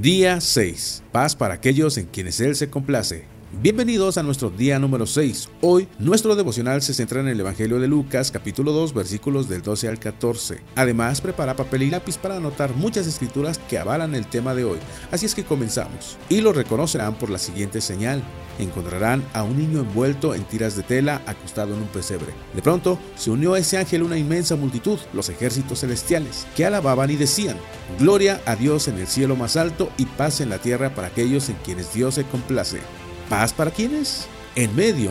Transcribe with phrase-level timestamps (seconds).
[0.00, 1.02] Día 6.
[1.10, 3.24] Paz para aquellos en quienes Él se complace.
[3.50, 5.48] Bienvenidos a nuestro día número 6.
[5.62, 9.88] Hoy nuestro devocional se centra en el Evangelio de Lucas capítulo 2 versículos del 12
[9.88, 10.60] al 14.
[10.76, 14.78] Además prepara papel y lápiz para anotar muchas escrituras que avalan el tema de hoy.
[15.10, 16.18] Así es que comenzamos.
[16.28, 18.22] Y lo reconocerán por la siguiente señal.
[18.58, 22.34] Encontrarán a un niño envuelto en tiras de tela acostado en un pesebre.
[22.54, 27.10] De pronto se unió a ese ángel una inmensa multitud, los ejércitos celestiales, que alababan
[27.10, 27.56] y decían,
[27.98, 31.48] Gloria a Dios en el cielo más alto y paz en la tierra para aquellos
[31.48, 32.80] en quienes Dios se complace.
[33.28, 34.26] ¿Paz para quienes?
[34.54, 35.10] En medio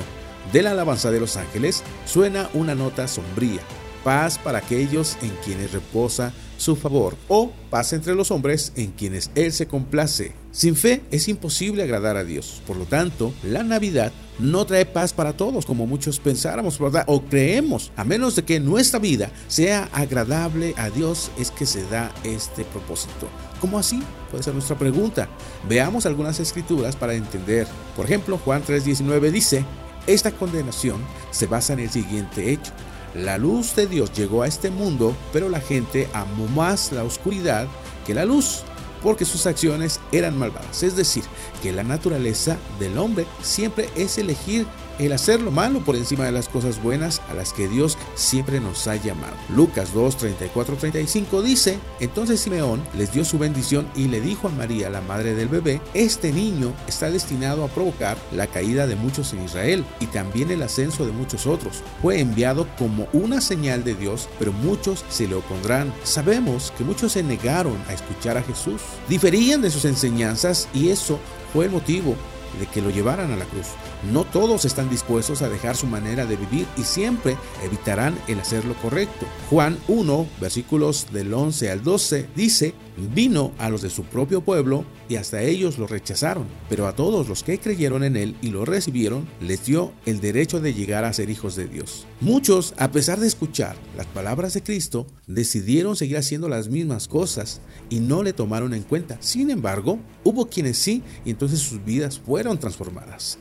[0.52, 3.62] de la alabanza de los ángeles suena una nota sombría.
[4.04, 9.32] Paz para aquellos en quienes reposa su favor o paz entre los hombres en quienes
[9.36, 10.34] Él se complace.
[10.52, 12.62] Sin fe es imposible agradar a Dios.
[12.66, 17.04] Por lo tanto, la Navidad no trae paz para todos, como muchos pensáramos, ¿verdad?
[17.08, 21.84] O creemos, a menos de que nuestra vida sea agradable a Dios, es que se
[21.90, 23.28] da este propósito.
[23.62, 24.02] ¿Cómo así?
[24.32, 25.28] Puede ser nuestra pregunta.
[25.68, 27.68] Veamos algunas escrituras para entender.
[27.96, 29.66] Por ejemplo, Juan 3:19 dice,
[30.06, 31.02] esta condenación
[31.32, 32.72] se basa en el siguiente hecho.
[33.18, 37.68] La luz de Dios llegó a este mundo, pero la gente amó más la oscuridad
[38.06, 38.62] que la luz,
[39.02, 40.84] porque sus acciones eran malvadas.
[40.84, 41.24] Es decir,
[41.64, 44.68] que la naturaleza del hombre siempre es elegir
[45.00, 48.60] el hacer lo malo por encima de las cosas buenas a las que Dios siempre
[48.60, 49.36] nos ha llamado.
[49.50, 54.52] Lucas 2, 34, 35 dice, entonces Simeón les dio su bendición y le dijo a
[54.52, 59.34] María, la madre del bebé, este niño está destinado a provocar la caída de muchos
[59.34, 61.84] en Israel y también el ascenso de muchos otros.
[62.02, 65.94] Fue enviado como una señal de Dios, pero muchos se le opondrán.
[66.04, 71.20] Sabemos que muchos se negaron a escuchar a Jesús, diferían de sus enseñanzas y eso
[71.54, 72.16] fue el motivo
[72.60, 73.68] de que lo llevaran a la cruz.
[74.12, 78.66] No todos están dispuestos a dejar su manera de vivir y siempre evitarán el hacer
[78.66, 79.26] lo correcto.
[79.50, 82.74] Juan 1, versículos del 11 al 12 dice,
[83.14, 87.30] vino a los de su propio pueblo y hasta ellos lo rechazaron, pero a todos
[87.30, 91.14] los que creyeron en él y lo recibieron, les dio el derecho de llegar a
[91.14, 92.08] ser hijos de Dios.
[92.22, 97.62] Muchos, a pesar de escuchar las palabras de Cristo, decidieron seguir haciendo las mismas cosas
[97.90, 99.18] y no le tomaron en cuenta.
[99.20, 103.38] Sin embargo, hubo quienes sí y entonces sus vidas fueron transformadas.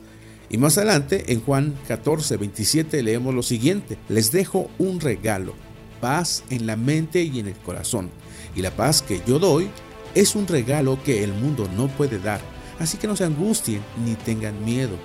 [0.49, 5.53] Y más adelante, en Juan 14, 27, leemos lo siguiente, les dejo un regalo,
[5.99, 8.09] paz en la mente y en el corazón.
[8.57, 9.69] Y la paz que yo doy
[10.15, 12.41] es un regalo que el mundo no puede dar,
[12.79, 14.97] así que no se angustien ni tengan miedo.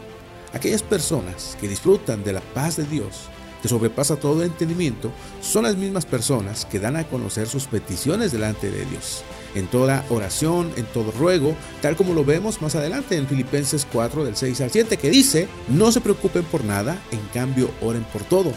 [0.54, 3.28] Aquellas personas que disfrutan de la paz de Dios,
[3.60, 8.70] que sobrepasa todo entendimiento, son las mismas personas que dan a conocer sus peticiones delante
[8.70, 9.22] de Dios
[9.54, 14.24] en toda oración, en todo ruego, tal como lo vemos más adelante en Filipenses 4
[14.24, 18.22] del 6 al 7, que dice, no se preocupen por nada, en cambio oren por
[18.24, 18.52] todo.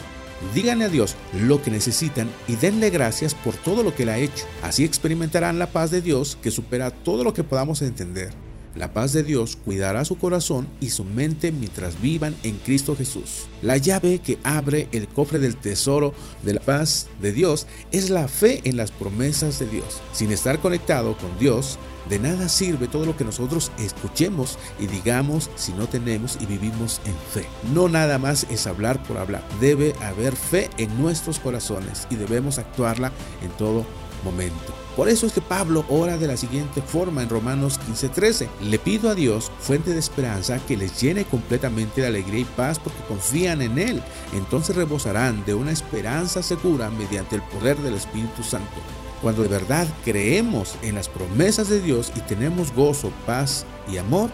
[0.54, 4.18] Díganle a Dios lo que necesitan y denle gracias por todo lo que Él ha
[4.18, 4.46] hecho.
[4.62, 8.45] Así experimentarán la paz de Dios que supera todo lo que podamos entender.
[8.76, 13.48] La paz de Dios cuidará su corazón y su mente mientras vivan en Cristo Jesús.
[13.62, 16.14] La llave que abre el cofre del tesoro
[16.44, 20.02] de la paz de Dios es la fe en las promesas de Dios.
[20.12, 25.50] Sin estar conectado con Dios, de nada sirve todo lo que nosotros escuchemos y digamos
[25.56, 27.48] si no tenemos y vivimos en fe.
[27.74, 29.44] No nada más es hablar por hablar.
[29.60, 33.12] Debe haber fe en nuestros corazones y debemos actuarla
[33.42, 33.86] en todo
[34.26, 34.74] momento.
[34.98, 38.50] Por eso es que Pablo ora de la siguiente forma en Romanos 15:13.
[38.62, 42.80] Le pido a Dios, fuente de esperanza, que les llene completamente de alegría y paz
[42.80, 44.02] porque confían en Él.
[44.34, 48.82] Entonces rebosarán de una esperanza segura mediante el poder del Espíritu Santo.
[49.26, 54.30] Cuando de verdad creemos en las promesas de Dios y tenemos gozo, paz y amor,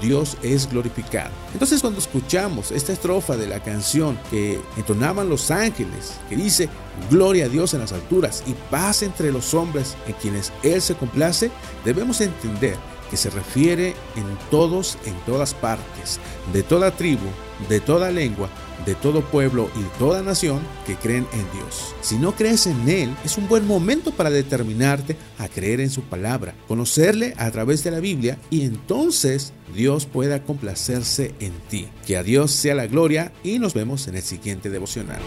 [0.00, 1.32] Dios es glorificado.
[1.52, 6.68] Entonces cuando escuchamos esta estrofa de la canción que entonaban los ángeles, que dice,
[7.10, 10.94] Gloria a Dios en las alturas y paz entre los hombres en quienes Él se
[10.94, 11.50] complace,
[11.84, 12.76] debemos entender
[13.10, 16.20] que se refiere en todos, en todas partes,
[16.52, 17.26] de toda tribu,
[17.68, 18.48] de toda lengua,
[18.84, 21.94] de todo pueblo y toda nación que creen en Dios.
[22.02, 26.02] Si no crees en Él, es un buen momento para determinarte a creer en su
[26.02, 31.88] palabra, conocerle a través de la Biblia y entonces Dios pueda complacerse en ti.
[32.06, 35.20] Que a Dios sea la gloria y nos vemos en el siguiente devocional.